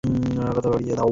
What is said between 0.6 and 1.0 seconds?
বাদ দাও।